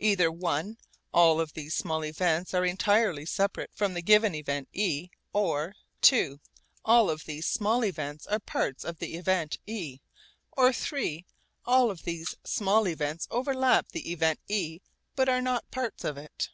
[0.00, 0.74] Either (i)
[1.12, 5.76] all of these small events are entirely separate from the given event e, or
[6.12, 6.40] (ii)
[6.84, 10.00] all of these small events are parts of the event e,
[10.50, 11.24] or (iii)
[11.64, 14.80] all of these small events overlap the event e
[15.14, 16.48] but are not parts of it.